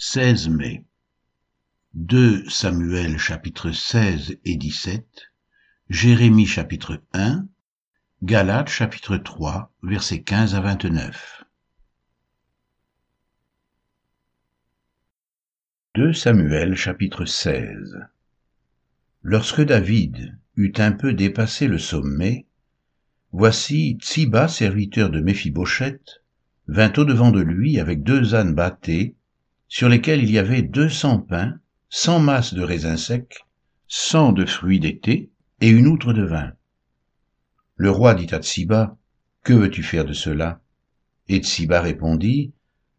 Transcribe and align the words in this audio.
16 0.00 0.50
mai. 0.50 0.84
2 1.94 2.48
Samuel 2.48 3.18
chapitre 3.18 3.72
16 3.72 4.36
et 4.44 4.54
17 4.54 5.04
Jérémie 5.90 6.46
chapitre 6.46 7.02
1 7.14 7.48
Galates 8.22 8.68
chapitre 8.68 9.16
3 9.16 9.72
versets 9.82 10.22
15 10.22 10.54
à 10.54 10.60
29 10.60 11.42
2 15.96 16.12
Samuel 16.12 16.76
chapitre 16.76 17.24
16 17.24 17.98
Lorsque 19.22 19.62
David 19.62 20.38
eut 20.54 20.74
un 20.76 20.92
peu 20.92 21.12
dépassé 21.12 21.66
le 21.66 21.78
sommet, 21.78 22.46
voici 23.32 23.98
Tsiba, 24.00 24.46
serviteur 24.46 25.10
de 25.10 25.20
Méphibosheth, 25.20 26.22
vint 26.68 26.92
au-devant 26.96 27.32
de 27.32 27.40
lui 27.40 27.80
avec 27.80 28.04
deux 28.04 28.36
ânes 28.36 28.54
bâtés 28.54 29.16
sur 29.68 29.88
lesquels 29.88 30.22
il 30.22 30.30
y 30.30 30.38
avait 30.38 30.62
deux 30.62 30.88
cents 30.88 31.18
pains, 31.18 31.58
cent 31.90 32.20
masses 32.20 32.54
de 32.54 32.62
raisins 32.62 32.96
secs, 32.96 33.44
cent 33.86 34.32
de 34.32 34.44
fruits 34.44 34.80
d'été 34.80 35.30
et 35.60 35.68
une 35.68 35.86
outre 35.86 36.12
de 36.12 36.24
vin. 36.24 36.52
Le 37.76 37.90
roi 37.90 38.14
dit 38.14 38.34
à 38.34 38.38
Tsiba, 38.38 38.96
Que 39.44 39.52
veux-tu 39.52 39.82
faire 39.82 40.04
de 40.04 40.12
cela? 40.12 40.60
Et 41.28 41.38
Tsiba 41.38 41.80
répondit, 41.80 42.52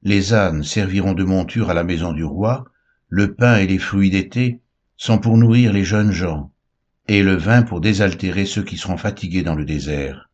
Les 0.03 0.33
ânes 0.33 0.63
serviront 0.63 1.13
de 1.13 1.23
monture 1.23 1.69
à 1.69 1.73
la 1.73 1.83
maison 1.83 2.13
du 2.13 2.23
roi, 2.23 2.65
le 3.09 3.33
pain 3.33 3.57
et 3.57 3.67
les 3.67 3.79
fruits 3.79 4.11
d'été 4.11 4.61
sont 4.95 5.17
pour 5.17 5.37
nourrir 5.37 5.73
les 5.73 5.83
jeunes 5.83 6.11
gens, 6.11 6.51
et 7.07 7.23
le 7.23 7.35
vin 7.35 7.63
pour 7.63 7.81
désaltérer 7.81 8.45
ceux 8.45 8.63
qui 8.63 8.77
seront 8.77 8.97
fatigués 8.97 9.43
dans 9.43 9.55
le 9.55 9.65
désert. 9.65 10.29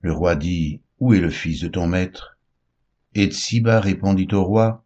Le 0.00 0.12
roi 0.12 0.36
dit, 0.36 0.80
Où 1.00 1.14
est 1.14 1.20
le 1.20 1.30
fils 1.30 1.60
de 1.60 1.68
ton 1.68 1.88
maître? 1.88 2.38
Et 3.14 3.26
Tsiba 3.26 3.80
répondit 3.80 4.28
au 4.32 4.44
roi, 4.44 4.84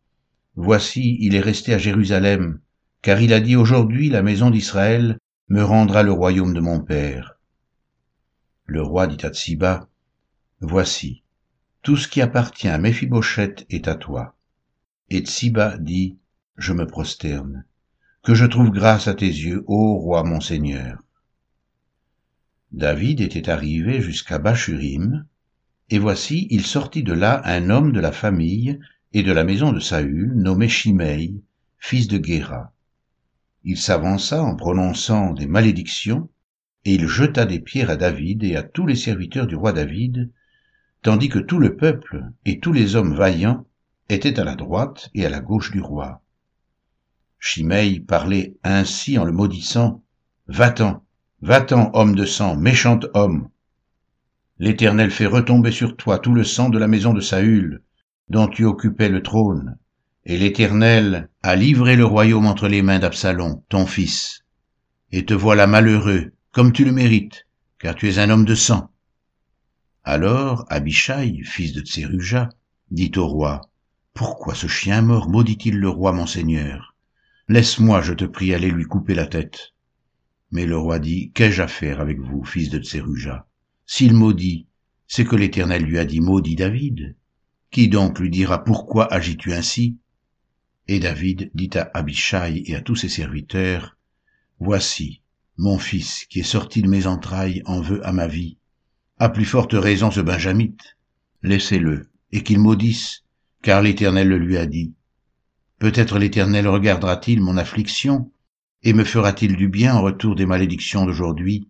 Voici, 0.55 1.17
il 1.21 1.35
est 1.35 1.41
resté 1.41 1.73
à 1.73 1.79
Jérusalem, 1.79 2.61
car 3.01 3.21
il 3.21 3.33
a 3.33 3.41
dit 3.41 3.57
aujourd'hui 3.57 4.11
la 4.11 4.23
maison 4.23 4.51
d'Israël 4.51 5.19
me 5.49 5.63
rendra 5.63 6.03
le 6.03 6.13
royaume 6.13 6.53
de 6.53 6.61
mon 6.61 6.81
père. 6.81 7.39
Le 8.67 8.83
roi 8.83 9.07
dit 9.07 9.25
à 9.25 9.31
Tsiba, 9.31 9.89
Voici, 10.61 11.23
tout 11.83 11.97
ce 11.97 12.07
qui 12.07 12.21
appartient 12.21 12.69
à 12.69 12.79
Méphibosheth 12.79 13.67
est 13.71 13.89
à 13.89 13.95
toi. 13.95 14.37
Et 15.11 15.21
Tsiba 15.21 15.79
dit, 15.79 16.19
Je 16.57 16.73
me 16.73 16.87
prosterne, 16.87 17.65
que 18.23 18.35
je 18.35 18.47
trouve 18.47 18.71
grâce 18.71 19.09
à 19.09 19.15
tes 19.15 19.27
yeux, 19.27 19.65
ô 19.67 19.97
roi 19.97 20.23
mon 20.23 20.41
seigneur. 20.41 21.03
David 22.73 23.21
était 23.21 23.49
arrivé 23.49 24.01
jusqu'à 24.01 24.39
Bachurim, 24.39 25.27
et 25.91 25.99
voici, 25.99 26.47
il 26.51 26.65
sortit 26.65 27.03
de 27.03 27.13
là 27.13 27.43
un 27.45 27.69
homme 27.69 27.93
de 27.93 28.01
la 28.01 28.13
famille 28.13 28.79
et 29.15 29.23
de 29.23 29.33
la 29.33 29.45
maison 29.45 29.73
de 29.73 29.81
Saül, 29.81 30.33
nommé 30.35 30.69
Shimei, 30.69 31.43
fils 31.79 32.09
de 32.09 32.19
Guéra. 32.19 32.73
Il 33.65 33.77
s'avança 33.77 34.43
en 34.43 34.57
prononçant 34.57 35.33
des 35.33 35.47
malédictions, 35.47 36.29
et 36.85 36.95
il 36.95 37.07
jeta 37.07 37.45
des 37.45 37.61
pierres 37.61 37.91
à 37.91 37.97
David 37.97 38.43
et 38.43 38.57
à 38.57 38.63
tous 38.63 38.87
les 38.87 38.97
serviteurs 38.97 39.47
du 39.47 39.55
roi 39.55 39.73
David, 39.73 40.31
tandis 41.03 41.29
que 41.29 41.39
tout 41.39 41.59
le 41.59 41.77
peuple 41.77 42.25
et 42.45 42.59
tous 42.59 42.73
les 42.73 42.97
hommes 42.97 43.15
vaillants 43.15 43.67
étaient 44.09 44.41
à 44.41 44.45
la 44.45 44.55
droite 44.55 45.11
et 45.15 45.27
à 45.27 45.31
la 45.31 45.41
gauche 45.41 45.71
du 45.71 45.81
roi. 45.81 46.23
Shimei 47.39 48.01
parlait 48.01 48.57
ainsi 48.63 49.19
en 49.19 49.25
le 49.25 49.33
maudissant, 49.33 50.03
Va-t'en, 50.49 51.05
va-t'en, 51.41 51.91
homme 51.95 52.15
de 52.15 52.25
sang, 52.25 52.57
méchant 52.57 53.01
homme. 53.15 53.49
L'Éternel 54.59 55.11
fait 55.11 55.27
retomber 55.27 55.73
sur 55.73 55.97
toi 55.97 56.19
tout 56.19 56.35
le 56.35 56.45
sang 56.45 56.69
de 56.69 56.79
la 56.79 56.89
maison 56.89 57.15
de 57.15 57.21
Saül, 57.21 57.83
dont 58.33 58.49
tu 58.49 58.65
occupais 58.65 59.11
le 59.11 59.23
trône, 59.23 59.77
et 60.25 60.39
l'Éternel 60.39 61.29
a 61.43 61.55
livré 61.55 61.97
le 61.97 62.07
royaume 62.07 62.47
entre 62.47 62.67
les 62.67 62.81
mains 62.81 62.99
d'Absalom, 62.99 63.61
ton 63.69 63.85
fils. 63.85 64.43
Et 65.11 65.27
te 65.27 65.35
voilà 65.35 65.67
malheureux, 65.67 66.33
comme 66.51 66.73
tu 66.73 66.87
le 66.87 66.93
mérites, 66.93 67.47
car 67.79 67.95
tu 67.95 68.09
es 68.09 68.19
un 68.19 68.31
homme 68.31 68.47
de 68.47 68.55
sang. 68.55 68.91
Alors 70.03 70.65
Abishai, 70.71 71.43
fils 71.45 71.75
de 71.75 71.83
Tseruja, 71.83 72.49
dit 72.91 73.13
au 73.17 73.27
roi, 73.27 73.61
Pourquoi 74.15 74.55
ce 74.55 74.67
chien 74.67 75.03
mort 75.03 75.29
maudit-il 75.29 75.79
le 75.79 75.91
roi 75.91 76.13
mon 76.13 76.27
seigneur? 76.27 76.97
Laisse-moi, 77.49 78.01
je 78.01 78.15
te 78.15 78.25
prie, 78.25 78.55
aller 78.55 78.71
lui 78.71 78.85
couper 78.85 79.15
la 79.15 79.27
tête. 79.27 79.75
Mais 80.53 80.65
le 80.65 80.79
roi 80.79 80.99
dit, 81.01 81.33
Qu'ai-je 81.35 81.61
à 81.61 81.69
faire 81.69 82.01
avec 82.01 82.19
vous, 82.19 82.45
fils 82.45 82.71
de 82.71 82.79
Tseruja? 82.79 83.47
S'il 83.85 84.15
maudit, 84.15 84.69
c'est 85.07 85.27
que 85.27 85.37
l'Éternel 85.37 85.83
lui 85.83 85.99
a 85.99 86.07
dit, 86.07 86.21
Maudit 86.21 86.57
David. 86.57 87.15
Qui 87.73 87.89
donc 87.89 88.21
lui 88.21 88.29
dira 88.29 88.63
pourquoi 88.63 89.11
agis-tu 89.11 89.55
ainsi? 89.55 89.97
Et 90.89 91.01
David 91.01 91.51
dit 91.55 91.71
à 91.75 91.91
Abishai 91.95 92.63
et 92.67 92.77
à 92.77 92.83
tous 92.83 92.97
ses 92.97 93.09
serviteurs, 93.09 93.97
Voici, 94.61 95.23
mon 95.57 95.79
fils 95.79 96.27
qui 96.27 96.41
est 96.41 96.45
sorti 96.45 96.83
de 96.83 96.89
mes 96.89 97.07
entrailles 97.07 97.63
en 97.65 97.81
veut 97.81 98.07
à 98.07 98.13
ma 98.13 98.27
vie. 98.27 98.59
À 99.19 99.31
plus 99.31 99.47
forte 99.47 99.73
raison 99.73 100.11
ce 100.11 100.21
Benjamite. 100.21 100.99
Laissez-le, 101.43 102.11
et 102.31 102.43
qu'il 102.43 102.59
maudisse, 102.59 103.25
car 103.63 103.81
l'Éternel 103.81 104.29
le 104.29 104.37
lui 104.37 104.59
a 104.59 104.67
dit. 104.67 104.93
Peut-être 105.79 106.19
l'Éternel 106.19 106.69
regardera-t-il 106.69 107.41
mon 107.41 107.57
affliction, 107.57 108.31
et 108.83 108.93
me 108.93 109.03
fera-t-il 109.03 109.57
du 109.57 109.69
bien 109.69 109.95
en 109.95 110.03
retour 110.03 110.35
des 110.35 110.47
malédictions 110.47 111.07
d'aujourd'hui? 111.07 111.69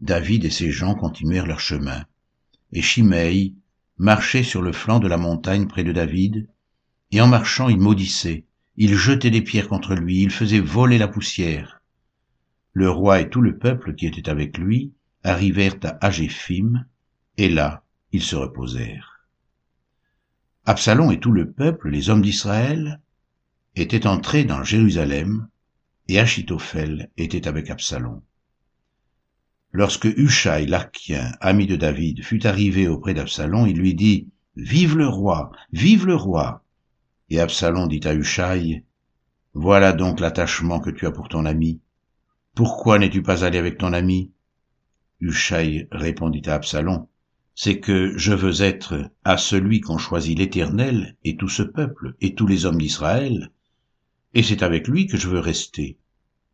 David 0.00 0.46
et 0.46 0.50
ses 0.50 0.70
gens 0.70 0.94
continuèrent 0.94 1.46
leur 1.46 1.60
chemin, 1.60 2.06
et 2.72 2.80
Shimei, 2.80 3.54
marchait 4.02 4.42
sur 4.42 4.62
le 4.62 4.72
flanc 4.72 4.98
de 4.98 5.06
la 5.06 5.16
montagne 5.16 5.68
près 5.68 5.84
de 5.84 5.92
David, 5.92 6.48
et 7.12 7.20
en 7.20 7.28
marchant 7.28 7.68
il 7.68 7.78
maudissait, 7.78 8.44
il 8.76 8.96
jetait 8.96 9.30
des 9.30 9.42
pierres 9.42 9.68
contre 9.68 9.94
lui, 9.94 10.22
il 10.22 10.30
faisait 10.30 10.58
voler 10.58 10.98
la 10.98 11.06
poussière. 11.06 11.80
Le 12.72 12.90
roi 12.90 13.20
et 13.20 13.30
tout 13.30 13.40
le 13.40 13.56
peuple 13.56 13.94
qui 13.94 14.06
était 14.06 14.28
avec 14.28 14.58
lui 14.58 14.92
arrivèrent 15.22 15.76
à 15.84 16.04
Agéphim, 16.04 16.84
et 17.36 17.48
là 17.48 17.84
ils 18.10 18.22
se 18.22 18.34
reposèrent. 18.34 19.20
Absalom 20.64 21.12
et 21.12 21.20
tout 21.20 21.32
le 21.32 21.52
peuple, 21.52 21.88
les 21.88 22.10
hommes 22.10 22.22
d'Israël, 22.22 23.00
étaient 23.76 24.08
entrés 24.08 24.42
dans 24.42 24.64
Jérusalem, 24.64 25.46
et 26.08 26.18
Achitophel 26.18 27.08
était 27.16 27.46
avec 27.46 27.70
Absalom. 27.70 28.20
Lorsque 29.74 30.04
Hushai 30.04 30.66
l'Archien, 30.66 31.32
ami 31.40 31.66
de 31.66 31.76
David, 31.76 32.22
fut 32.22 32.46
arrivé 32.46 32.88
auprès 32.88 33.14
d'Absalom, 33.14 33.66
il 33.66 33.78
lui 33.78 33.94
dit, 33.94 34.28
Vive 34.54 34.98
le 34.98 35.08
roi, 35.08 35.50
vive 35.72 36.04
le 36.06 36.14
roi. 36.14 36.62
Et 37.30 37.40
Absalom 37.40 37.88
dit 37.88 38.02
à 38.04 38.12
Hushai, 38.12 38.84
Voilà 39.54 39.94
donc 39.94 40.20
l'attachement 40.20 40.78
que 40.78 40.90
tu 40.90 41.06
as 41.06 41.10
pour 41.10 41.30
ton 41.30 41.46
ami. 41.46 41.80
Pourquoi 42.54 42.98
n'es-tu 42.98 43.22
pas 43.22 43.46
allé 43.46 43.56
avec 43.56 43.78
ton 43.78 43.94
ami? 43.94 44.30
Hushai 45.20 45.88
répondit 45.90 46.42
à 46.50 46.56
Absalom, 46.56 47.06
C'est 47.54 47.80
que 47.80 48.12
je 48.18 48.34
veux 48.34 48.60
être 48.60 49.10
à 49.24 49.38
celui 49.38 49.80
qu'ont 49.80 49.96
choisi 49.96 50.34
l'Éternel 50.34 51.16
et 51.24 51.36
tout 51.36 51.48
ce 51.48 51.62
peuple 51.62 52.14
et 52.20 52.34
tous 52.34 52.46
les 52.46 52.66
hommes 52.66 52.80
d'Israël, 52.80 53.50
et 54.34 54.42
c'est 54.42 54.62
avec 54.62 54.86
lui 54.86 55.06
que 55.06 55.16
je 55.16 55.28
veux 55.28 55.38
rester. 55.38 55.96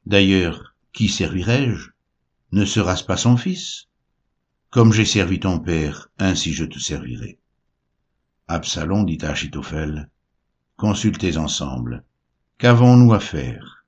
D'ailleurs, 0.07 0.77
qui 0.93 1.09
servirai-je 1.09 1.91
ne 2.51 2.65
sera-ce 2.65 3.05
pas 3.05 3.19
son 3.19 3.37
fils? 3.37 3.89
Comme 4.71 4.93
j'ai 4.93 5.05
servi 5.05 5.39
ton 5.39 5.59
père, 5.59 6.09
ainsi 6.19 6.53
je 6.53 6.65
te 6.65 6.79
servirai. 6.79 7.39
Absalom 8.49 9.05
dit 9.05 9.19
à 9.23 9.31
Achitophel, 9.31 10.09
Consultez 10.77 11.37
ensemble. 11.37 12.05
Qu'avons-nous 12.57 13.13
à 13.13 13.21
faire? 13.21 13.85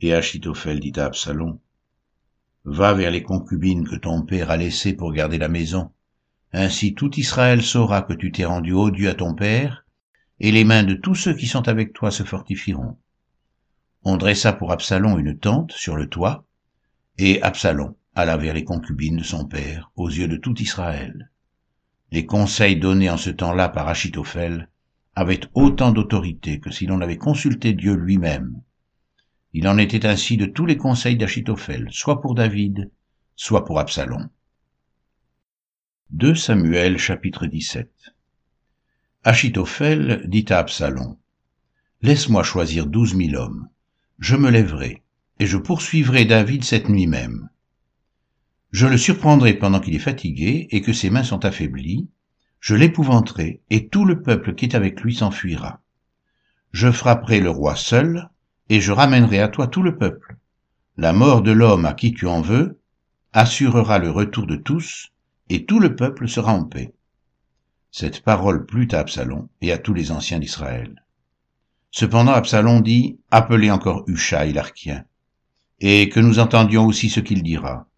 Et 0.00 0.14
Achitophel 0.14 0.80
dit 0.80 0.92
à 0.96 1.04
Absalom, 1.04 1.58
Va 2.64 2.94
vers 2.94 3.10
les 3.10 3.22
concubines 3.22 3.86
que 3.86 3.96
ton 3.96 4.22
père 4.22 4.50
a 4.50 4.56
laissées 4.56 4.94
pour 4.94 5.12
garder 5.12 5.36
la 5.36 5.48
maison. 5.48 5.90
Ainsi 6.52 6.94
tout 6.94 7.18
Israël 7.18 7.62
saura 7.62 8.02
que 8.02 8.14
tu 8.14 8.32
t'es 8.32 8.44
rendu 8.44 8.72
odieux 8.72 9.10
à 9.10 9.14
ton 9.14 9.34
père, 9.34 9.84
et 10.40 10.50
les 10.50 10.64
mains 10.64 10.84
de 10.84 10.94
tous 10.94 11.14
ceux 11.14 11.34
qui 11.34 11.46
sont 11.46 11.68
avec 11.68 11.92
toi 11.92 12.10
se 12.10 12.22
fortifieront. 12.22 12.96
On 14.04 14.16
dressa 14.16 14.52
pour 14.52 14.72
Absalom 14.72 15.18
une 15.18 15.38
tente 15.38 15.72
sur 15.72 15.96
le 15.96 16.08
toit, 16.08 16.46
et 17.18 17.42
Absalom 17.42 17.94
alla 18.14 18.36
vers 18.36 18.54
les 18.54 18.64
concubines 18.64 19.16
de 19.16 19.22
son 19.22 19.46
père, 19.46 19.90
aux 19.96 20.08
yeux 20.08 20.28
de 20.28 20.36
tout 20.36 20.60
Israël. 20.60 21.30
Les 22.10 22.26
conseils 22.26 22.76
donnés 22.76 23.08
en 23.08 23.16
ce 23.16 23.30
temps-là 23.30 23.68
par 23.68 23.88
Achitophel 23.88 24.68
avaient 25.14 25.40
autant 25.54 25.92
d'autorité 25.92 26.60
que 26.60 26.70
si 26.70 26.86
l'on 26.86 27.00
avait 27.00 27.16
consulté 27.16 27.72
Dieu 27.72 27.94
lui-même. 27.94 28.60
Il 29.54 29.68
en 29.68 29.78
était 29.78 30.06
ainsi 30.06 30.36
de 30.36 30.46
tous 30.46 30.66
les 30.66 30.76
conseils 30.76 31.16
d'Achitophel, 31.16 31.88
soit 31.90 32.20
pour 32.20 32.34
David, 32.34 32.90
soit 33.36 33.64
pour 33.64 33.78
Absalom. 33.78 34.28
2 36.10 36.34
Samuel 36.34 36.98
chapitre 36.98 37.46
17 37.46 37.90
Achitophel 39.24 40.22
dit 40.26 40.46
à 40.50 40.58
Absalom, 40.58 41.16
Laisse-moi 42.02 42.42
choisir 42.42 42.86
douze 42.86 43.14
mille 43.14 43.36
hommes. 43.36 43.68
Je 44.18 44.36
me 44.36 44.50
lèverai, 44.50 45.01
et 45.42 45.46
je 45.46 45.58
poursuivrai 45.58 46.24
David 46.24 46.62
cette 46.62 46.88
nuit 46.88 47.08
même. 47.08 47.48
Je 48.70 48.86
le 48.86 48.96
surprendrai 48.96 49.54
pendant 49.54 49.80
qu'il 49.80 49.96
est 49.96 49.98
fatigué 49.98 50.68
et 50.70 50.82
que 50.82 50.92
ses 50.92 51.10
mains 51.10 51.24
sont 51.24 51.44
affaiblies, 51.44 52.08
je 52.60 52.76
l'épouvanterai, 52.76 53.60
et 53.68 53.88
tout 53.88 54.04
le 54.04 54.22
peuple 54.22 54.54
qui 54.54 54.66
est 54.66 54.76
avec 54.76 55.00
lui 55.00 55.16
s'enfuira. 55.16 55.80
Je 56.70 56.92
frapperai 56.92 57.40
le 57.40 57.50
roi 57.50 57.74
seul, 57.74 58.30
et 58.68 58.80
je 58.80 58.92
ramènerai 58.92 59.40
à 59.40 59.48
toi 59.48 59.66
tout 59.66 59.82
le 59.82 59.98
peuple. 59.98 60.36
La 60.96 61.12
mort 61.12 61.42
de 61.42 61.50
l'homme 61.50 61.86
à 61.86 61.94
qui 61.94 62.14
tu 62.14 62.28
en 62.28 62.40
veux 62.40 62.78
assurera 63.32 63.98
le 63.98 64.10
retour 64.10 64.46
de 64.46 64.54
tous, 64.54 65.10
et 65.48 65.64
tout 65.64 65.80
le 65.80 65.96
peuple 65.96 66.28
sera 66.28 66.52
en 66.52 66.66
paix. 66.66 66.94
Cette 67.90 68.20
parole 68.20 68.64
plut 68.64 68.94
à 68.94 69.00
Absalom 69.00 69.48
et 69.60 69.72
à 69.72 69.78
tous 69.78 69.92
les 69.92 70.12
anciens 70.12 70.38
d'Israël. 70.38 71.04
Cependant 71.90 72.32
Absalom 72.32 72.80
dit, 72.80 73.18
appelez 73.32 73.72
encore 73.72 74.04
Hushai 74.06 74.52
l'Archien, 74.52 75.04
et 75.84 76.08
que 76.08 76.20
nous 76.20 76.38
entendions 76.38 76.86
aussi 76.86 77.10
ce 77.10 77.18
qu'il 77.18 77.42
dira. 77.42 77.88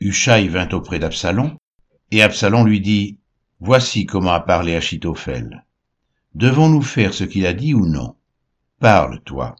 Hushai 0.00 0.48
vint 0.48 0.70
auprès 0.70 0.98
d'Absalom, 0.98 1.58
et 2.10 2.22
Absalom 2.22 2.66
lui 2.66 2.80
dit, 2.80 3.18
Voici 3.60 4.06
comment 4.06 4.32
a 4.32 4.40
parlé 4.40 4.74
Achitophel. 4.74 5.66
Devons-nous 6.34 6.80
faire 6.80 7.12
ce 7.12 7.24
qu'il 7.24 7.44
a 7.44 7.52
dit 7.52 7.74
ou 7.74 7.86
non? 7.86 8.16
Parle, 8.78 9.20
toi. 9.20 9.54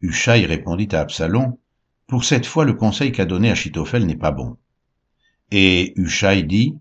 Hushai 0.00 0.44
répondit 0.44 0.88
à 0.90 1.02
Absalom, 1.02 1.56
Pour 2.08 2.24
cette 2.24 2.46
fois 2.46 2.64
le 2.64 2.74
conseil 2.74 3.12
qu'a 3.12 3.24
donné 3.24 3.52
Achitophel 3.52 4.04
n'est 4.04 4.16
pas 4.16 4.32
bon. 4.32 4.56
Et 5.52 5.92
Hushai 5.94 6.42
dit, 6.42 6.76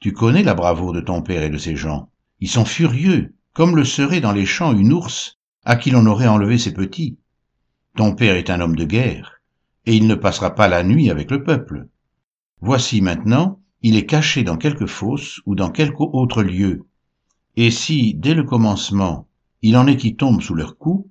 Tu 0.00 0.14
connais 0.14 0.42
la 0.42 0.54
bravoure 0.54 0.94
de 0.94 1.02
ton 1.02 1.20
père 1.20 1.42
et 1.42 1.50
de 1.50 1.58
ses 1.58 1.76
gens. 1.76 2.08
Ils 2.40 2.48
sont 2.48 2.64
furieux, 2.64 3.34
comme 3.52 3.76
le 3.76 3.84
serait 3.84 4.22
dans 4.22 4.32
les 4.32 4.46
champs 4.46 4.72
une 4.72 4.94
ours 4.94 5.38
à 5.64 5.76
qui 5.76 5.90
l'on 5.90 6.06
aurait 6.06 6.28
enlevé 6.28 6.56
ses 6.56 6.72
petits. 6.72 7.18
Ton 7.96 8.16
père 8.16 8.34
est 8.34 8.50
un 8.50 8.60
homme 8.60 8.74
de 8.74 8.84
guerre, 8.84 9.40
et 9.86 9.94
il 9.94 10.08
ne 10.08 10.16
passera 10.16 10.54
pas 10.56 10.66
la 10.66 10.82
nuit 10.82 11.10
avec 11.10 11.30
le 11.30 11.44
peuple. 11.44 11.86
Voici 12.60 13.00
maintenant, 13.00 13.60
il 13.82 13.96
est 13.96 14.06
caché 14.06 14.42
dans 14.42 14.56
quelque 14.56 14.86
fosse 14.86 15.40
ou 15.46 15.54
dans 15.54 15.70
quelque 15.70 16.00
autre 16.00 16.42
lieu. 16.42 16.86
Et 17.56 17.70
si, 17.70 18.14
dès 18.14 18.34
le 18.34 18.42
commencement, 18.42 19.28
il 19.62 19.76
en 19.76 19.86
est 19.86 19.96
qui 19.96 20.16
tombent 20.16 20.42
sous 20.42 20.56
leur 20.56 20.76
coup, 20.76 21.08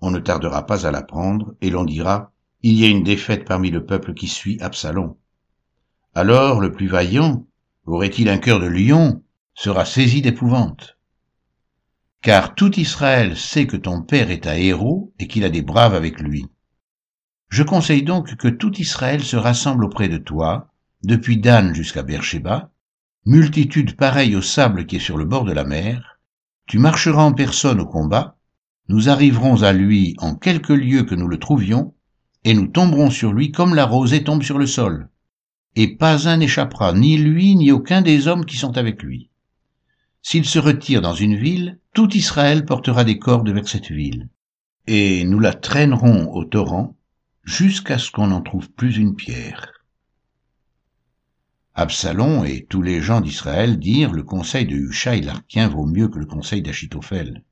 on 0.00 0.10
ne 0.10 0.18
tardera 0.18 0.66
pas 0.66 0.86
à 0.86 0.90
l'apprendre, 0.90 1.54
et 1.62 1.70
l'on 1.70 1.84
dira, 1.84 2.32
il 2.62 2.74
y 2.74 2.84
a 2.84 2.88
une 2.88 3.04
défaite 3.04 3.46
parmi 3.46 3.70
le 3.70 3.86
peuple 3.86 4.12
qui 4.12 4.28
suit 4.28 4.60
Absalom. 4.60 5.16
Alors 6.14 6.60
le 6.60 6.72
plus 6.72 6.88
vaillant, 6.88 7.46
aurait-il 7.86 8.28
un 8.28 8.38
cœur 8.38 8.60
de 8.60 8.66
lion, 8.66 9.22
sera 9.54 9.86
saisi 9.86 10.20
d'épouvante. 10.20 10.97
Car 12.22 12.54
tout 12.54 12.78
Israël 12.80 13.36
sait 13.36 13.66
que 13.66 13.76
ton 13.76 14.02
père 14.02 14.30
est 14.30 14.46
un 14.46 14.54
héros 14.54 15.12
et 15.18 15.28
qu'il 15.28 15.44
a 15.44 15.50
des 15.50 15.62
braves 15.62 15.94
avec 15.94 16.20
lui. 16.20 16.46
Je 17.48 17.62
conseille 17.62 18.02
donc 18.02 18.34
que 18.36 18.48
tout 18.48 18.74
Israël 18.80 19.22
se 19.22 19.36
rassemble 19.36 19.84
auprès 19.84 20.08
de 20.08 20.18
toi, 20.18 20.72
depuis 21.04 21.38
Dan 21.38 21.74
jusqu'à 21.74 22.02
Beersheba, 22.02 22.72
multitude 23.24 23.96
pareille 23.96 24.34
au 24.34 24.42
sable 24.42 24.86
qui 24.86 24.96
est 24.96 25.00
sur 25.00 25.16
le 25.16 25.24
bord 25.24 25.44
de 25.44 25.52
la 25.52 25.64
mer, 25.64 26.18
tu 26.66 26.78
marcheras 26.78 27.22
en 27.22 27.32
personne 27.32 27.80
au 27.80 27.86
combat, 27.86 28.36
nous 28.88 29.08
arriverons 29.08 29.62
à 29.62 29.72
lui 29.72 30.14
en 30.18 30.34
quelque 30.34 30.72
lieu 30.72 31.04
que 31.04 31.14
nous 31.14 31.28
le 31.28 31.38
trouvions, 31.38 31.94
et 32.44 32.54
nous 32.54 32.66
tomberons 32.66 33.10
sur 33.10 33.32
lui 33.32 33.52
comme 33.52 33.74
la 33.74 33.84
rosée 33.84 34.24
tombe 34.24 34.42
sur 34.42 34.58
le 34.58 34.66
sol. 34.66 35.08
Et 35.76 35.96
pas 35.96 36.28
un 36.28 36.38
n'échappera, 36.38 36.92
ni 36.92 37.16
lui, 37.16 37.54
ni 37.54 37.70
aucun 37.70 38.02
des 38.02 38.26
hommes 38.28 38.44
qui 38.44 38.56
sont 38.56 38.76
avec 38.76 39.02
lui. 39.02 39.20
S'il 40.30 40.44
se 40.44 40.58
retire 40.58 41.00
dans 41.00 41.14
une 41.14 41.36
ville, 41.36 41.78
tout 41.94 42.14
Israël 42.14 42.66
portera 42.66 43.02
des 43.02 43.18
cordes 43.18 43.48
vers 43.48 43.66
cette 43.66 43.90
ville, 43.90 44.28
et 44.86 45.24
nous 45.24 45.40
la 45.40 45.54
traînerons 45.54 46.30
au 46.34 46.44
torrent 46.44 46.98
jusqu'à 47.44 47.96
ce 47.96 48.10
qu'on 48.10 48.26
n'en 48.26 48.42
trouve 48.42 48.70
plus 48.70 48.98
une 48.98 49.16
pierre. 49.16 49.72
Absalom 51.74 52.44
et 52.44 52.66
tous 52.66 52.82
les 52.82 53.00
gens 53.00 53.22
d'Israël 53.22 53.78
dirent 53.78 54.12
le 54.12 54.22
conseil 54.22 54.66
de 54.66 54.74
Hushai 54.74 55.22
l'Archien 55.22 55.66
vaut 55.66 55.86
mieux 55.86 56.08
que 56.08 56.18
le 56.18 56.26
conseil 56.26 56.60
d'Achitophel. 56.60 57.42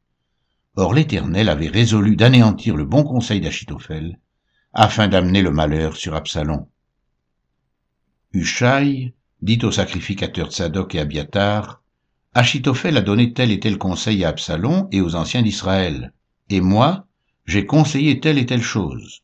Or 0.74 0.92
l'Éternel 0.92 1.48
avait 1.48 1.68
résolu 1.68 2.14
d'anéantir 2.14 2.76
le 2.76 2.84
bon 2.84 3.04
conseil 3.04 3.40
d'Achitophel, 3.40 4.20
afin 4.74 5.08
d'amener 5.08 5.40
le 5.40 5.50
malheur 5.50 5.96
sur 5.96 6.14
Absalom. 6.14 6.66
Hushai 8.34 9.14
dit 9.40 9.60
aux 9.62 9.72
sacrificateurs 9.72 10.52
Tzadok 10.52 10.94
et 10.94 11.00
Abiatar, 11.00 11.82
Achitophel 12.38 12.98
a 12.98 13.00
donné 13.00 13.32
tel 13.32 13.50
et 13.50 13.58
tel 13.58 13.78
conseil 13.78 14.22
à 14.22 14.28
Absalom 14.28 14.88
et 14.92 15.00
aux 15.00 15.14
anciens 15.14 15.40
d'Israël, 15.40 16.12
et 16.50 16.60
moi, 16.60 17.06
j'ai 17.46 17.64
conseillé 17.64 18.20
telle 18.20 18.36
et 18.36 18.44
telle 18.44 18.60
chose. 18.60 19.22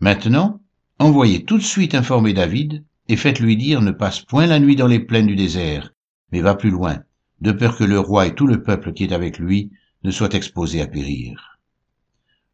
Maintenant, 0.00 0.58
envoyez 0.98 1.44
tout 1.44 1.58
de 1.58 1.62
suite 1.62 1.94
informer 1.94 2.32
David 2.32 2.82
et 3.08 3.18
faites-lui 3.18 3.58
dire 3.58 3.82
ne 3.82 3.90
passe 3.90 4.20
point 4.20 4.46
la 4.46 4.60
nuit 4.60 4.76
dans 4.76 4.86
les 4.86 4.98
plaines 4.98 5.26
du 5.26 5.36
désert, 5.36 5.92
mais 6.32 6.40
va 6.40 6.54
plus 6.54 6.70
loin, 6.70 7.02
de 7.42 7.52
peur 7.52 7.76
que 7.76 7.84
le 7.84 8.00
roi 8.00 8.26
et 8.26 8.34
tout 8.34 8.46
le 8.46 8.62
peuple 8.62 8.94
qui 8.94 9.04
est 9.04 9.12
avec 9.12 9.38
lui 9.38 9.70
ne 10.02 10.10
soient 10.10 10.32
exposés 10.32 10.80
à 10.80 10.86
périr. 10.86 11.58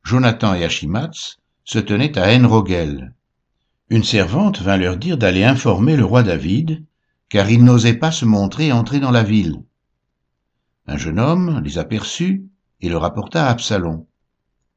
Jonathan 0.03 0.55
et 0.55 0.65
Achimatz 0.65 1.39
se 1.63 1.79
tenaient 1.79 2.19
à 2.19 2.35
Enrogel. 2.35 3.15
Une 3.91 4.03
servante 4.03 4.61
vint 4.61 4.77
leur 4.77 4.97
dire 4.97 5.19
d'aller 5.19 5.45
informer 5.45 5.95
le 5.95 6.05
roi 6.05 6.25
David, 6.25 6.85
car 7.29 7.49
il 7.49 7.63
n'osait 7.63 7.95
pas 7.95 8.11
se 8.11 8.25
montrer 8.25 8.73
entrer 8.73 8.99
dans 8.99 9.13
la 9.13 9.23
ville. 9.23 9.63
Un 10.87 10.97
jeune 10.99 11.19
homme 11.19 11.61
les 11.65 11.79
aperçut 11.79 12.47
et 12.81 12.89
le 12.89 12.99
rapporta 12.99 13.47
à 13.47 13.51
Absalom. 13.51 14.05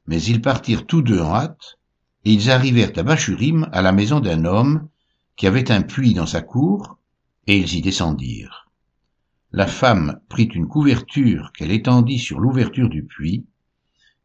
Mais 0.06 0.22
ils 0.24 0.42
partirent 0.42 0.86
tous 0.86 1.02
deux 1.02 1.20
en 1.20 1.36
hâte, 1.36 1.78
et 2.24 2.32
ils 2.32 2.50
arrivèrent 2.50 2.98
à 2.98 3.04
Bachurim, 3.04 3.68
à 3.74 3.82
la 3.82 3.92
maison 3.92 4.20
d'un 4.22 4.46
homme 4.46 4.88
qui 5.36 5.48
avait 5.48 5.72
un 5.72 5.82
puits 5.82 6.14
dans 6.14 6.26
sa 6.26 6.42
cour, 6.42 6.98
et 7.46 7.58
ils 7.58 7.76
y 7.76 7.82
descendirent. 7.82 8.70
La 9.52 9.68
femme 9.68 10.20
prit 10.30 10.46
une 10.46 10.68
couverture 10.68 11.52
qu'elle 11.54 11.72
étendit 11.72 12.20
sur 12.20 12.40
l'ouverture 12.40 12.90
du 12.90 13.04
puits, 13.04 13.46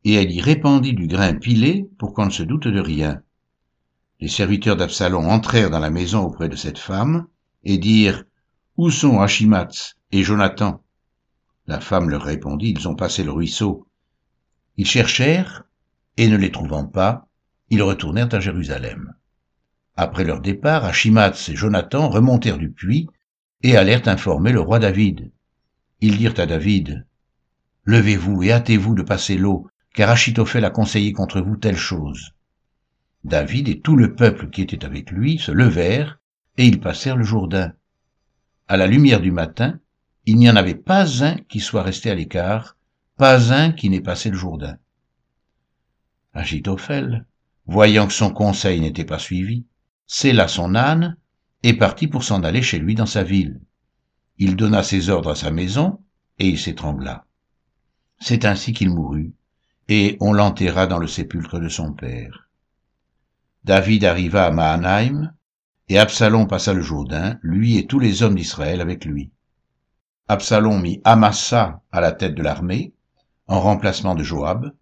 et 0.04 0.14
elle 0.14 0.30
y 0.30 0.40
répandit 0.40 0.94
du 0.94 1.06
grain 1.06 1.34
pilé 1.34 1.88
pour 1.98 2.14
qu'on 2.14 2.26
ne 2.26 2.30
se 2.30 2.42
doute 2.42 2.66
de 2.68 2.80
rien. 2.80 3.22
Les 4.20 4.28
serviteurs 4.28 4.76
d'Absalom 4.76 5.26
entrèrent 5.26 5.70
dans 5.70 5.78
la 5.80 5.90
maison 5.90 6.22
auprès 6.22 6.48
de 6.48 6.56
cette 6.56 6.78
femme, 6.78 7.26
et 7.64 7.78
dirent, 7.78 8.24
Où 8.76 8.90
sont 8.90 9.20
Achimatz 9.20 9.96
et 10.12 10.22
Jonathan? 10.22 10.82
La 11.66 11.80
femme 11.80 12.10
leur 12.10 12.22
répondit, 12.22 12.74
Ils 12.76 12.88
ont 12.88 12.96
passé 12.96 13.22
le 13.22 13.30
ruisseau. 13.30 13.86
Ils 14.76 14.86
cherchèrent, 14.86 15.64
et 16.16 16.28
ne 16.28 16.36
les 16.36 16.50
trouvant 16.50 16.86
pas, 16.86 17.28
ils 17.70 17.82
retournèrent 17.82 18.34
à 18.34 18.40
Jérusalem. 18.40 19.14
Après 19.96 20.24
leur 20.24 20.40
départ, 20.40 20.84
Achimatz 20.84 21.48
et 21.48 21.56
Jonathan 21.56 22.08
remontèrent 22.08 22.58
du 22.58 22.70
puits 22.70 23.08
et 23.62 23.76
allèrent 23.76 24.08
informer 24.08 24.52
le 24.52 24.60
roi 24.60 24.78
David. 24.78 25.30
Ils 26.00 26.18
dirent 26.18 26.38
à 26.38 26.46
David, 26.46 27.06
Levez-vous 27.84 28.42
et 28.42 28.52
hâtez-vous 28.52 28.94
de 28.94 29.02
passer 29.02 29.36
l'eau, 29.36 29.68
car 29.94 30.10
Achitophel 30.10 30.64
a 30.64 30.70
conseillé 30.70 31.12
contre 31.12 31.40
vous 31.40 31.56
telle 31.56 31.76
chose. 31.76 32.32
David 33.24 33.68
et 33.68 33.80
tout 33.80 33.96
le 33.96 34.14
peuple 34.14 34.50
qui 34.50 34.62
était 34.62 34.84
avec 34.84 35.10
lui 35.10 35.38
se 35.38 35.52
levèrent, 35.52 36.18
et 36.56 36.66
ils 36.66 36.80
passèrent 36.80 37.16
le 37.16 37.24
Jourdain. 37.24 37.72
À 38.68 38.76
la 38.76 38.86
lumière 38.86 39.20
du 39.20 39.30
matin, 39.32 39.78
il 40.24 40.36
n'y 40.36 40.48
en 40.48 40.56
avait 40.56 40.74
pas 40.74 41.24
un 41.24 41.36
qui 41.36 41.60
soit 41.60 41.82
resté 41.82 42.10
à 42.10 42.14
l'écart, 42.14 42.76
pas 43.16 43.52
un 43.52 43.72
qui 43.72 43.90
n'ait 43.90 44.00
passé 44.00 44.30
le 44.30 44.36
Jourdain. 44.36 44.78
Achitophel, 46.32 47.26
voyant 47.66 48.06
que 48.06 48.12
son 48.12 48.30
conseil 48.30 48.80
n'était 48.80 49.04
pas 49.04 49.18
suivi, 49.18 49.66
sella 50.06 50.48
son 50.48 50.74
âne 50.74 51.16
et 51.62 51.74
partit 51.74 52.06
pour 52.06 52.24
s'en 52.24 52.42
aller 52.42 52.62
chez 52.62 52.78
lui 52.78 52.94
dans 52.94 53.06
sa 53.06 53.22
ville. 53.22 53.60
Il 54.38 54.56
donna 54.56 54.82
ses 54.82 55.08
ordres 55.08 55.30
à 55.30 55.36
sa 55.36 55.50
maison 55.50 56.00
et 56.38 56.48
il 56.48 56.58
s'étrangla. 56.58 57.26
C'est 58.18 58.44
ainsi 58.44 58.72
qu'il 58.72 58.90
mourut, 58.90 59.32
et 59.88 60.16
on 60.20 60.32
l'enterra 60.32 60.86
dans 60.86 60.98
le 60.98 61.08
sépulcre 61.08 61.58
de 61.58 61.68
son 61.68 61.92
père. 61.92 62.48
David 63.64 64.04
arriva 64.04 64.46
à 64.46 64.50
Mahanaïm, 64.50 65.34
et 65.88 65.98
Absalom 65.98 66.46
passa 66.46 66.72
le 66.72 66.80
Jourdain, 66.80 67.38
lui 67.42 67.76
et 67.76 67.86
tous 67.86 67.98
les 67.98 68.22
hommes 68.22 68.36
d'Israël 68.36 68.80
avec 68.80 69.04
lui. 69.04 69.30
Absalom 70.32 70.80
mit 70.80 71.02
Amasa 71.04 71.82
à 71.92 72.00
la 72.00 72.10
tête 72.10 72.34
de 72.34 72.42
l'armée, 72.42 72.94
en 73.48 73.60
remplacement 73.60 74.14
de 74.14 74.22
Joab. 74.22 74.72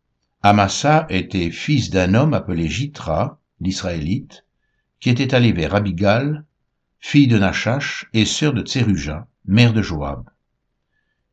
Amasa 0.42 1.06
était 1.08 1.50
fils 1.50 1.90
d'un 1.90 2.14
homme 2.14 2.34
appelé 2.34 2.68
Jitra, 2.68 3.40
l'Israélite, 3.58 4.46
qui 5.00 5.10
était 5.10 5.34
allé 5.34 5.50
vers 5.50 5.74
Abigal, 5.74 6.44
fille 7.00 7.26
de 7.26 7.36
Nachash 7.36 8.08
et 8.12 8.26
sœur 8.26 8.52
de 8.54 8.62
Tseruja, 8.62 9.26
mère 9.44 9.72
de 9.72 9.82
Joab. 9.82 10.30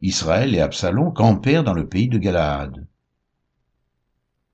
Israël 0.01 0.55
et 0.55 0.61
Absalom 0.61 1.13
campèrent 1.13 1.63
dans 1.63 1.75
le 1.75 1.87
pays 1.87 2.09
de 2.09 2.17
Galaad. 2.17 2.87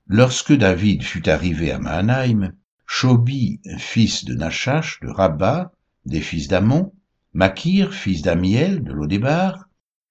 Lorsque 0.06 0.52
David 0.52 1.02
fut 1.02 1.26
arrivé 1.26 1.72
à 1.72 1.78
Mahanaïm, 1.78 2.52
Shobi, 2.84 3.62
fils 3.78 4.26
de 4.26 4.34
Nachash, 4.34 5.00
de 5.00 5.08
Rabba, 5.08 5.72
des 6.04 6.20
fils 6.20 6.48
d'Amon, 6.48 6.92
Makir, 7.34 7.92
fils 7.92 8.22
d'Amiel, 8.22 8.84
de 8.84 8.92
Lodébar, 8.92 9.68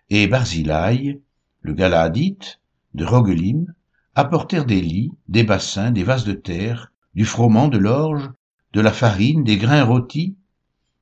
et 0.09 0.27
Barzilai, 0.27 1.21
le 1.61 1.73
Galaadite, 1.73 2.59
de 2.93 3.05
Rogelim, 3.05 3.73
apportèrent 4.13 4.65
des 4.65 4.81
lits, 4.81 5.13
des 5.29 5.43
bassins, 5.43 5.91
des 5.91 6.03
vases 6.03 6.25
de 6.25 6.33
terre, 6.33 6.91
du 7.15 7.23
froment, 7.23 7.69
de 7.69 7.77
l'orge 7.77 8.29
de 8.73 8.81
la 8.81 8.91
farine, 8.91 9.43
des 9.43 9.57
grains 9.57 9.83
rôtis, 9.83 10.35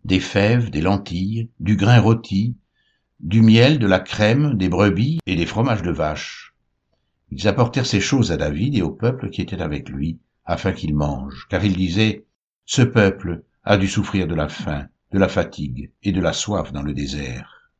des 0.04 0.20
fèves, 0.20 0.70
des 0.70 0.82
lentilles, 0.82 1.50
du 1.60 1.78
grain 1.78 2.00
rôti, 2.00 2.56
du 3.22 3.42
miel, 3.42 3.80
de 3.80 3.88
la 3.88 4.00
crème, 4.00 4.56
des 4.58 4.68
brebis 4.68 5.20
et 5.25 5.36
des 5.36 5.46
fromages 5.46 5.82
de 5.82 5.92
vache. 5.92 6.54
Ils 7.32 7.48
apportèrent 7.48 7.86
ces 7.86 8.01
choses 8.01 8.32
à 8.32 8.38
David 8.38 8.75
et 8.75 8.82
au 8.82 8.92
peuple 8.92 9.30
qui 9.30 9.42
était 9.42 9.62
avec 9.62 9.90
lui, 9.90 10.20
afin 10.44 10.74
qu'il 10.74 10.94
mange, 10.94 11.48
car 11.50 11.63
ils 11.63 11.75
disaient, 11.75 12.25
Ce 12.66 12.82
peuple 12.82 13.44
a 13.63 13.78
dû 13.78 13.88
souffrir 13.88 14.28
de 14.28 14.36
la 14.36 14.50
faim, 14.50 14.88
de 15.12 15.20
la 15.20 15.27
fatigue 15.27 15.91
et 16.03 16.12
de 16.12 16.22
la 16.22 16.34
soif 16.34 16.72
dans 16.72 16.82
le 16.82 16.94
désert. 16.94 17.72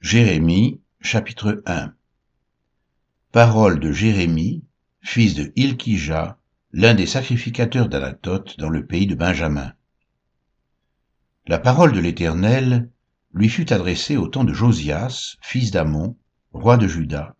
Jérémie 0.00 0.80
chapitre 1.00 1.62
1 1.66 1.94
Parole 3.32 3.80
de 3.80 3.92
Jérémie, 3.92 4.64
fils 5.00 5.34
de 5.34 5.52
Ilkija, 5.56 6.38
l'un 6.72 6.94
des 6.94 7.06
sacrificateurs 7.06 7.88
d'Anatote 7.88 8.58
dans 8.58 8.68
le 8.68 8.86
pays 8.86 9.06
de 9.06 9.14
Benjamin. 9.14 9.72
La 11.46 11.58
parole 11.58 11.92
de 11.92 12.00
l'Éternel 12.00 12.90
lui 13.32 13.48
fut 13.48 13.72
adressée 13.72 14.16
au 14.16 14.28
temps 14.28 14.44
de 14.44 14.52
Josias, 14.52 15.36
fils 15.40 15.70
d'Amon, 15.70 16.16
roi 16.52 16.76
de 16.76 16.88
Juda, 16.88 17.33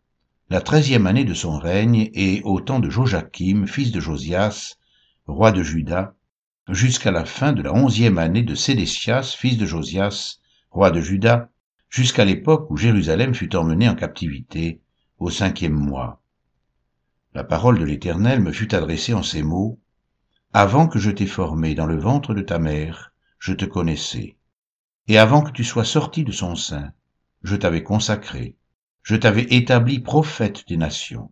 la 0.50 0.60
treizième 0.60 1.06
année 1.06 1.24
de 1.24 1.34
son 1.34 1.58
règne, 1.58 2.10
et 2.12 2.42
au 2.44 2.60
temps 2.60 2.80
de 2.80 2.90
Joachim, 2.90 3.66
fils 3.66 3.92
de 3.92 4.00
Josias, 4.00 4.76
roi 5.26 5.52
de 5.52 5.62
Juda, 5.62 6.14
jusqu'à 6.68 7.10
la 7.10 7.24
fin 7.24 7.52
de 7.52 7.62
la 7.62 7.72
onzième 7.72 8.18
année 8.18 8.42
de 8.42 8.54
Sédécias, 8.54 9.34
fils 9.38 9.56
de 9.56 9.66
Josias, 9.66 10.38
roi 10.70 10.90
de 10.90 11.00
Juda, 11.00 11.50
jusqu'à 11.88 12.24
l'époque 12.24 12.70
où 12.70 12.76
Jérusalem 12.76 13.34
fut 13.34 13.56
emmenée 13.56 13.88
en 13.88 13.94
captivité, 13.94 14.80
au 15.18 15.30
cinquième 15.30 15.74
mois. 15.74 16.20
La 17.32 17.44
parole 17.44 17.78
de 17.78 17.84
l'Éternel 17.84 18.40
me 18.40 18.52
fut 18.52 18.74
adressée 18.74 19.14
en 19.14 19.22
ces 19.22 19.42
mots, 19.42 19.80
Avant 20.52 20.86
que 20.86 20.98
je 20.98 21.10
t'ai 21.10 21.26
formé 21.26 21.74
dans 21.74 21.86
le 21.86 21.98
ventre 21.98 22.32
de 22.34 22.42
ta 22.42 22.58
mère, 22.58 23.12
je 23.38 23.52
te 23.52 23.64
connaissais. 23.64 24.36
Et 25.08 25.18
avant 25.18 25.42
que 25.42 25.50
tu 25.50 25.64
sois 25.64 25.84
sorti 25.84 26.22
de 26.22 26.32
son 26.32 26.54
sein, 26.54 26.92
je 27.42 27.56
t'avais 27.56 27.82
consacré, 27.82 28.56
je 29.04 29.16
t'avais 29.16 29.46
établi 29.50 30.00
prophète 30.00 30.66
des 30.66 30.78
nations. 30.78 31.30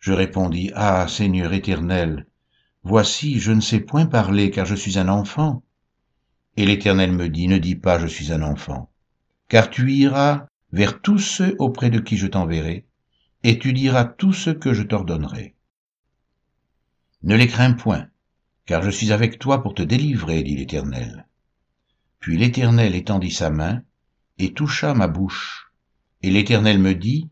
Je 0.00 0.12
répondis, 0.12 0.72
Ah, 0.74 1.06
Seigneur 1.06 1.52
éternel, 1.52 2.26
voici, 2.82 3.38
je 3.38 3.52
ne 3.52 3.60
sais 3.60 3.78
point 3.78 4.06
parler, 4.06 4.50
car 4.50 4.66
je 4.66 4.74
suis 4.74 4.98
un 4.98 5.08
enfant. 5.08 5.62
Et 6.56 6.66
l'Éternel 6.66 7.12
me 7.12 7.28
dit, 7.28 7.46
Ne 7.46 7.58
dis 7.58 7.76
pas, 7.76 8.00
je 8.00 8.08
suis 8.08 8.32
un 8.32 8.42
enfant, 8.42 8.90
car 9.48 9.70
tu 9.70 9.92
iras 9.92 10.48
vers 10.72 11.00
tous 11.00 11.20
ceux 11.20 11.54
auprès 11.60 11.90
de 11.90 12.00
qui 12.00 12.16
je 12.16 12.26
t'enverrai, 12.26 12.86
et 13.44 13.60
tu 13.60 13.72
diras 13.72 14.04
tout 14.04 14.32
ce 14.32 14.50
que 14.50 14.74
je 14.74 14.82
t'ordonnerai. 14.82 15.54
Ne 17.22 17.36
les 17.36 17.46
crains 17.46 17.74
point, 17.74 18.08
car 18.66 18.82
je 18.82 18.90
suis 18.90 19.12
avec 19.12 19.38
toi 19.38 19.62
pour 19.62 19.74
te 19.74 19.82
délivrer, 19.82 20.42
dit 20.42 20.56
l'Éternel. 20.56 21.28
Puis 22.18 22.36
l'Éternel 22.36 22.96
étendit 22.96 23.30
sa 23.30 23.48
main 23.48 23.82
et 24.38 24.52
toucha 24.52 24.92
ma 24.92 25.06
bouche, 25.06 25.61
et 26.22 26.30
l'Éternel 26.30 26.78
me 26.78 26.94
dit, 26.94 27.28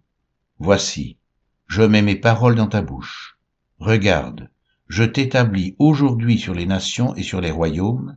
Voici, 0.59 1.17
je 1.69 1.83
mets 1.83 2.03
mes 2.03 2.17
paroles 2.17 2.57
dans 2.57 2.67
ta 2.67 2.83
bouche. 2.83 3.39
Regarde, 3.79 4.51
je 4.89 5.05
t'établis 5.05 5.77
aujourd'hui 5.79 6.39
sur 6.39 6.55
les 6.55 6.67
nations 6.67 7.15
et 7.15 7.23
sur 7.23 7.41
les 7.41 7.53
royaumes, 7.53 8.17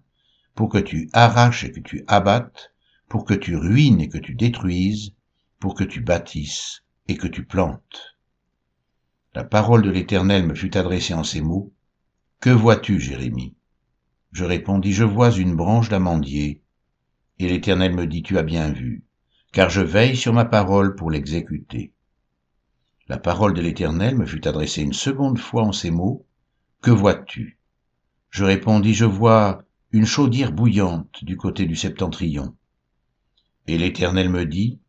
pour 0.55 0.69
que 0.69 0.79
tu 0.79 1.09
arraches 1.13 1.63
et 1.63 1.71
que 1.71 1.79
tu 1.79 2.03
abattes, 2.07 2.73
pour 3.07 3.25
que 3.25 3.33
tu 3.33 3.55
ruines 3.55 4.01
et 4.01 4.09
que 4.09 4.17
tu 4.17 4.33
détruises, 4.33 5.13
pour 5.59 5.75
que 5.75 5.83
tu 5.83 6.01
bâtisses 6.01 6.83
et 7.07 7.15
que 7.15 7.27
tu 7.27 7.45
plantes. 7.45 8.17
La 9.35 9.43
parole 9.43 9.83
de 9.83 9.91
l'Éternel 9.91 10.45
me 10.45 10.55
fut 10.55 10.75
adressée 10.75 11.13
en 11.13 11.23
ces 11.23 11.41
mots. 11.41 11.71
Que 12.39 12.49
vois-tu, 12.49 12.99
Jérémie? 12.99 13.55
Je 14.31 14.45
répondis, 14.45 14.93
Je 14.93 15.03
vois 15.03 15.31
une 15.31 15.55
branche 15.55 15.89
d'amandier. 15.89 16.61
Et 17.39 17.47
l'Éternel 17.47 17.93
me 17.93 18.05
dit, 18.05 18.23
Tu 18.23 18.37
as 18.37 18.43
bien 18.43 18.71
vu, 18.71 19.03
car 19.53 19.69
je 19.69 19.81
veille 19.81 20.17
sur 20.17 20.33
ma 20.33 20.45
parole 20.45 20.95
pour 20.95 21.11
l'exécuter. 21.11 21.93
La 23.07 23.17
parole 23.17 23.53
de 23.53 23.61
l'Éternel 23.61 24.17
me 24.17 24.25
fut 24.25 24.47
adressée 24.47 24.81
une 24.81 24.93
seconde 24.93 25.37
fois 25.37 25.61
en 25.61 25.71
ces 25.71 25.91
mots. 25.91 26.25
Que 26.81 26.89
vois-tu? 26.89 27.59
Je 28.31 28.43
répondis, 28.43 28.95
Je 28.95 29.05
vois 29.05 29.63
une 29.91 30.07
chaudière 30.07 30.51
bouillante 30.51 31.23
du 31.23 31.37
côté 31.37 31.67
du 31.67 31.75
septentrion. 31.75 32.55
Et 33.67 33.77
l'Éternel 33.77 34.29
me 34.29 34.45
dit, 34.45 34.79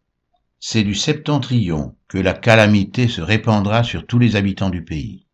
C'est 0.61 0.83
du 0.83 0.95
septentrion 0.95 1.95
que 2.09 2.17
la 2.17 2.33
calamité 2.33 3.07
se 3.07 3.21
répandra 3.21 3.85
sur 3.85 4.07
tous 4.07 4.19
les 4.19 4.35
habitants 4.35 4.71
du 4.71 4.83
pays. 4.83 5.27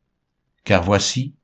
Car 0.64 0.82
voici, 0.82 1.34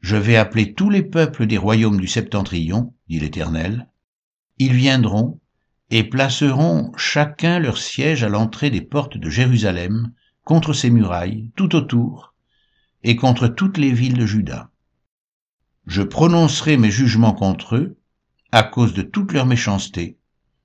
je 0.00 0.16
vais 0.16 0.36
appeler 0.36 0.72
tous 0.72 0.88
les 0.88 1.02
peuples 1.02 1.46
des 1.46 1.58
royaumes 1.58 2.00
du 2.00 2.06
septentrion, 2.06 2.94
dit 3.08 3.18
l'Éternel. 3.18 3.88
Ils 4.58 4.74
viendront 4.74 5.40
et 5.90 6.04
placeront 6.04 6.92
chacun 6.96 7.58
leur 7.58 7.78
siège 7.78 8.24
à 8.24 8.28
l'entrée 8.28 8.70
des 8.70 8.80
portes 8.80 9.16
de 9.16 9.30
Jérusalem, 9.30 10.12
contre 10.44 10.72
ses 10.72 10.90
murailles, 10.90 11.50
tout 11.56 11.74
autour, 11.74 12.34
et 13.02 13.16
contre 13.16 13.48
toutes 13.48 13.78
les 13.78 13.92
villes 13.92 14.18
de 14.18 14.26
Juda. 14.26 14.70
Je 15.86 16.02
prononcerai 16.02 16.76
mes 16.76 16.90
jugements 16.90 17.34
contre 17.34 17.76
eux, 17.76 17.98
à 18.52 18.62
cause 18.62 18.94
de 18.94 19.02
toute 19.02 19.32
leur 19.32 19.46
méchanceté, 19.46 20.18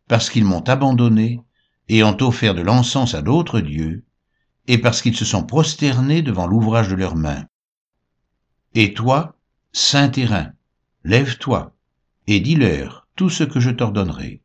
parce 0.08 0.30
qu'ils 0.30 0.46
m'ont 0.46 0.62
abandonné 0.62 1.42
et 1.90 2.04
ont 2.04 2.18
offert 2.22 2.56
de 2.56 2.62
l'encens 2.62 3.16
à 3.16 3.22
d'autres 3.22 3.60
dieux, 3.60 4.06
et 4.68 4.78
parce 4.78 5.02
qu'ils 5.02 5.16
se 5.16 5.26
sont 5.26 5.44
prosternés 5.44 6.22
devant 6.22 6.48
l'ouvrage 6.48 6.90
de 6.90 6.96
leurs 6.96 7.16
mains. 7.16 7.46
Et 8.76 8.94
toi, 8.94 9.36
saint 9.72 10.10
terrain, 10.10 10.52
lève-toi, 11.04 11.76
et 12.28 12.40
dis-leur 12.40 13.08
tout 13.16 13.30
ce 13.30 13.44
que 13.44 13.60
je 13.60 13.72
t'ordonnerai. 13.72 14.42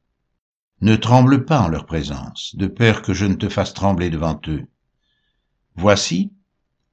Ne 0.85 0.97
tremble 0.97 1.47
pas 1.47 1.63
en 1.63 1.69
leur 1.69 1.87
présence, 1.87 2.55
de 2.57 2.67
peur 2.67 3.01
que 3.01 3.15
je 3.15 3.25
ne 3.25 3.37
te 3.37 3.49
fasse 3.49 3.73
trembler 3.73 4.11
devant 4.11 4.39
eux. 4.49 4.67
Voici, 5.77 6.31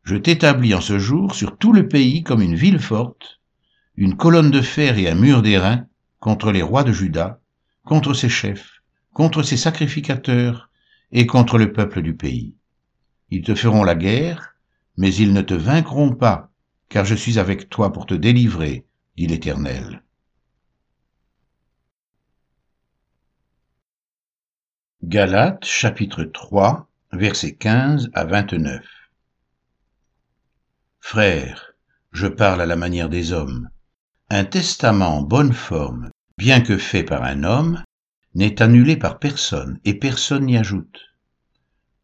je 0.03 0.15
t'établis 0.15 0.73
en 0.73 0.79
ce 0.79 0.97
jour 0.97 1.35
sur 1.35 1.57
tout 1.57 1.73
le 1.73 1.89
pays 1.89 2.23
comme 2.23 2.41
une 2.41 2.55
ville 2.55 2.79
forte, 2.79 3.41
une 3.97 4.15
colonne 4.15 4.49
de 4.49 4.61
fer 4.61 4.97
et 4.97 5.09
un 5.09 5.15
mur 5.15 5.41
d'airain 5.41 5.87
contre 6.21 6.53
les 6.53 6.61
rois 6.61 6.85
de 6.85 6.93
Juda, 6.93 7.41
contre 7.83 8.13
ses 8.13 8.29
chefs, 8.29 8.81
contre 9.11 9.43
ses 9.43 9.57
sacrificateurs 9.57 10.69
et 11.11 11.27
contre 11.27 11.57
le 11.57 11.73
peuple 11.73 12.01
du 12.01 12.15
pays. 12.15 12.55
Ils 13.29 13.43
te 13.43 13.55
feront 13.55 13.83
la 13.83 13.95
guerre, 13.95 14.55
mais 14.95 15.13
ils 15.13 15.33
ne 15.33 15.41
te 15.41 15.53
vaincront 15.53 16.15
pas, 16.15 16.49
car 16.87 17.03
je 17.03 17.15
suis 17.15 17.39
avec 17.39 17.67
toi 17.67 17.91
pour 17.91 18.05
te 18.05 18.13
délivrer, 18.13 18.85
dit 19.17 19.27
l'Éternel. 19.27 20.01
Galates 25.11 25.65
chapitre 25.65 26.23
3 26.23 26.87
versets 27.11 27.55
15 27.55 28.11
à 28.13 28.23
29 28.23 28.81
Frères, 31.01 31.73
je 32.13 32.27
parle 32.27 32.61
à 32.61 32.65
la 32.65 32.77
manière 32.77 33.09
des 33.09 33.33
hommes. 33.33 33.67
Un 34.29 34.45
testament 34.45 35.17
en 35.17 35.21
bonne 35.21 35.51
forme, 35.51 36.11
bien 36.37 36.61
que 36.61 36.77
fait 36.77 37.03
par 37.03 37.23
un 37.23 37.43
homme, 37.43 37.83
n'est 38.35 38.61
annulé 38.61 38.95
par 38.95 39.19
personne 39.19 39.81
et 39.83 39.99
personne 39.99 40.45
n'y 40.45 40.55
ajoute. 40.55 41.01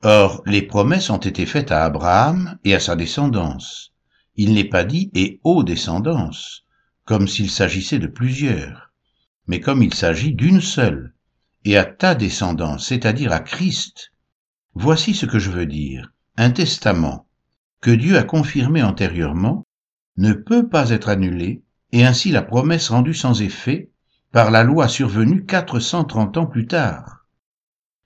Or, 0.03 0.43
les 0.45 0.63
promesses 0.63 1.09
ont 1.09 1.15
été 1.15 1.45
faites 1.45 1.71
à 1.71 1.85
Abraham 1.85 2.59
et 2.65 2.75
à 2.75 2.81
sa 2.81 2.97
descendance 2.97 3.93
il 4.35 4.53
n'est 4.53 4.67
pas 4.67 4.83
dit 4.83 5.11
et 5.13 5.39
aux 5.45 5.63
descendances, 5.63 6.65
comme 7.05 7.29
s'il 7.29 7.49
s'agissait 7.49 7.99
de 7.99 8.07
plusieurs, 8.07 8.91
mais 9.47 9.61
comme 9.61 9.81
il 9.81 9.93
s'agit 9.93 10.33
d'une 10.33 10.59
seule, 10.59 11.13
et 11.67 11.77
à 11.77 11.83
ta 11.83 12.15
descendance, 12.15 12.87
c'est-à-dire 12.87 13.33
à 13.33 13.41
Christ. 13.41 14.13
Voici 14.73 15.13
ce 15.13 15.25
que 15.25 15.37
je 15.37 15.51
veux 15.51 15.65
dire. 15.65 16.13
Un 16.37 16.51
testament 16.51 17.27
que 17.81 17.91
Dieu 17.91 18.17
a 18.17 18.23
confirmé 18.23 18.81
antérieurement 18.81 19.65
ne 20.15 20.31
peut 20.31 20.69
pas 20.69 20.91
être 20.91 21.09
annulé, 21.09 21.63
et 21.91 22.05
ainsi 22.05 22.31
la 22.31 22.41
promesse 22.41 22.87
rendue 22.87 23.13
sans 23.13 23.41
effet 23.41 23.91
par 24.31 24.49
la 24.49 24.63
loi 24.63 24.87
survenue 24.87 25.45
430 25.45 26.37
ans 26.37 26.45
plus 26.45 26.67
tard. 26.67 27.27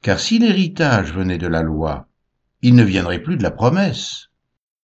Car 0.01 0.19
si 0.19 0.39
l'héritage 0.39 1.13
venait 1.13 1.37
de 1.37 1.47
la 1.47 1.61
loi, 1.61 2.07
il 2.63 2.73
ne 2.73 2.83
viendrait 2.83 3.21
plus 3.21 3.37
de 3.37 3.43
la 3.43 3.51
promesse. 3.51 4.29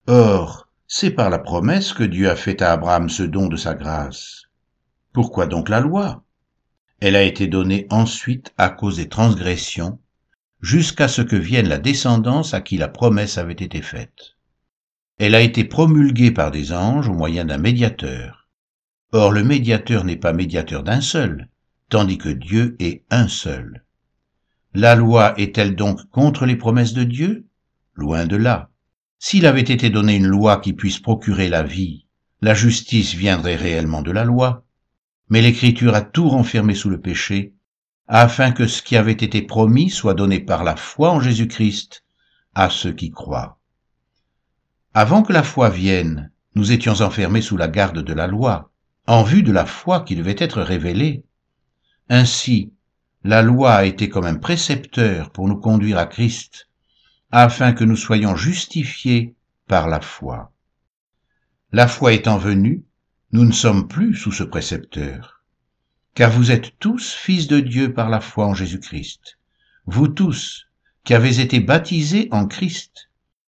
Or, 0.06 0.70
c'est 0.88 1.12
par 1.12 1.32
la 1.32 1.40
promesse 1.40 1.94
que 1.94 2.04
Dieu 2.04 2.30
a 2.30 2.36
fait 2.36 2.62
à 2.62 2.74
Abraham 2.74 3.10
ce 3.10 3.24
don 3.24 3.48
de 3.48 3.58
sa 3.58 3.74
grâce. 3.74 4.44
Pourquoi 5.14 5.48
donc 5.48 5.68
la 5.68 5.80
loi? 5.80 6.24
Elle 7.00 7.16
a 7.16 7.24
été 7.24 7.48
donnée 7.48 7.86
ensuite 7.90 8.54
à 8.58 8.70
cause 8.70 8.98
des 8.98 9.08
transgressions, 9.08 10.00
jusqu'à 10.62 11.08
ce 11.08 11.22
que 11.22 11.36
vienne 11.36 11.70
la 11.70 11.78
descendance 11.78 12.54
à 12.54 12.62
qui 12.62 12.78
la 12.78 12.88
promesse 12.88 13.38
avait 13.38 13.54
été 13.54 13.82
faite. 13.82 14.36
Elle 15.20 15.36
a 15.36 15.42
été 15.42 15.64
promulguée 15.64 16.32
par 16.32 16.52
des 16.52 16.74
anges 16.74 17.08
au 17.08 17.14
moyen 17.14 17.46
d'un 17.46 17.58
médiateur. 17.58 18.48
Or 19.12 19.32
le 19.32 19.44
médiateur 19.44 20.04
n'est 20.04 20.18
pas 20.18 20.34
médiateur 20.34 20.84
d'un 20.84 21.02
seul, 21.02 21.50
tandis 21.90 22.18
que 22.18 22.30
Dieu 22.30 22.76
est 22.80 23.04
un 23.10 23.28
seul. 23.28 23.84
La 24.74 24.96
loi 24.96 25.34
est-elle 25.40 25.76
donc 25.76 26.08
contre 26.10 26.46
les 26.46 26.56
promesses 26.56 26.94
de 26.94 27.04
Dieu? 27.04 27.48
Loin 27.94 28.26
de 28.26 28.36
là. 28.36 28.70
S'il 29.18 29.46
avait 29.48 29.62
été 29.62 29.90
donné 29.90 30.16
une 30.16 30.28
loi 30.28 30.60
qui 30.60 30.74
puisse 30.74 31.00
procurer 31.00 31.50
la 31.50 31.64
vie, 31.64 32.06
la 32.42 32.54
justice 32.54 33.16
viendrait 33.16 33.56
réellement 33.56 34.04
de 34.04 34.12
la 34.12 34.24
loi, 34.24 34.67
mais 35.30 35.42
l'Écriture 35.42 35.96
a 35.96 36.02
tout 36.02 36.30
renfermé 36.30 36.74
sous 36.74 36.90
le 36.90 37.02
péché, 37.02 37.54
afin 38.08 38.52
que 38.52 38.68
ce 38.68 38.82
qui 38.82 38.96
avait 38.96 39.12
été 39.12 39.42
promis 39.42 39.90
soit 39.90 40.14
donné 40.14 40.40
par 40.40 40.64
la 40.64 40.76
foi 40.76 41.12
en 41.12 41.20
Jésus-Christ 41.20 42.04
à 42.56 42.70
ceux 42.70 42.94
qui 42.94 43.12
croient. 43.12 43.60
Avant 44.94 45.24
que 45.24 45.34
la 45.34 45.44
foi 45.44 45.70
vienne, 45.70 46.32
nous 46.56 46.72
étions 46.72 47.02
enfermés 47.02 47.42
sous 47.42 47.58
la 47.58 47.68
garde 47.68 48.04
de 48.04 48.14
la 48.14 48.28
loi, 48.28 48.72
en 49.06 49.24
vue 49.24 49.44
de 49.44 49.52
la 49.52 49.66
foi 49.66 50.02
qui 50.02 50.16
devait 50.16 50.36
être 50.40 50.62
révélée. 50.62 51.24
Ainsi, 52.10 52.74
la 53.24 53.42
loi 53.42 53.74
a 53.74 53.86
été 53.86 54.10
comme 54.10 54.26
un 54.26 54.36
précepteur 54.36 55.32
pour 55.32 55.48
nous 55.48 55.58
conduire 55.58 55.98
à 55.98 56.06
Christ, 56.06 56.68
afin 57.32 57.74
que 57.74 57.84
nous 57.84 57.98
soyons 57.98 58.36
justifiés 58.36 59.36
par 59.68 59.88
la 59.88 60.00
foi. 60.00 60.52
La 61.72 61.88
foi 61.88 62.14
étant 62.14 62.38
venue, 62.38 62.86
nous 63.34 63.44
ne 63.44 63.52
sommes 63.52 63.90
plus 63.90 64.16
sous 64.16 64.32
ce 64.32 64.44
précepteur, 64.44 65.44
car 66.14 66.32
vous 66.32 66.50
êtes 66.52 66.80
tous 66.80 67.12
fils 67.12 67.48
de 67.48 67.60
Dieu 67.60 67.94
par 67.94 68.10
la 68.10 68.22
foi 68.22 68.48
en 68.48 68.54
Jésus-Christ. 68.54 69.38
Vous 69.86 70.08
tous, 70.08 70.68
qui 71.04 71.14
avez 71.14 71.42
été 71.42 71.60
baptisés 71.60 72.30
en 72.32 72.48
Christ, 72.48 73.10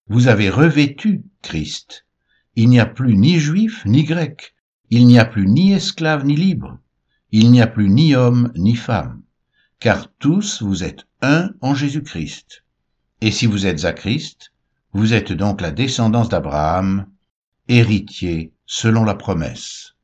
vous 0.08 0.28
avez 0.28 0.48
revêtu 0.48 1.24
Christ. 1.42 2.06
Il 2.54 2.70
n'y 2.70 2.80
a 2.80 2.86
plus 2.86 3.16
ni 3.16 3.38
juif 3.38 3.84
ni 3.84 4.04
grec, 4.04 4.54
il 4.88 5.06
n'y 5.06 5.18
a 5.18 5.26
plus 5.26 5.46
ni 5.46 5.72
esclave 5.72 6.24
ni 6.24 6.36
libre, 6.36 6.78
il 7.30 7.50
n'y 7.50 7.60
a 7.60 7.66
plus 7.66 7.90
ni 7.90 8.14
homme 8.14 8.52
ni 8.56 8.76
femme, 8.76 9.22
car 9.78 10.10
tous 10.18 10.62
vous 10.62 10.84
êtes 10.84 11.06
un 11.20 11.50
en 11.60 11.74
Jésus-Christ. 11.74 12.64
Et 13.20 13.30
si 13.30 13.44
vous 13.44 13.66
êtes 13.66 13.84
à 13.84 13.92
Christ, 13.92 14.52
vous 14.94 15.12
êtes 15.12 15.32
donc 15.32 15.60
la 15.60 15.70
descendance 15.70 16.30
d'Abraham, 16.30 17.06
héritier 17.68 18.54
selon 18.66 19.04
la 19.04 19.14
promesse. 19.14 19.95